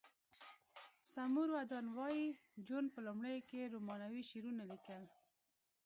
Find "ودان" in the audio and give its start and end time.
1.55-1.85